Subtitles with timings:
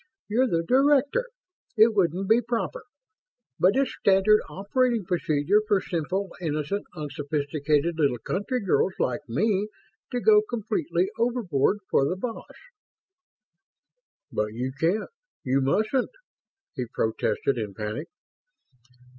[0.27, 1.27] "You're the Director.
[1.77, 2.85] It wouldn't be proper.
[3.59, 9.67] But it's Standard Operating Procedure for simple, innocent, unsophisticated little country girls like me
[10.11, 12.57] to go completely overboard for the boss."
[14.31, 15.11] "But you can't
[15.43, 16.09] you mustn't!"
[16.75, 18.07] he protested in panic.